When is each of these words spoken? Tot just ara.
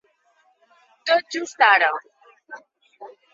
Tot 1.09 1.29
just 1.35 1.61
ara. 1.67 1.91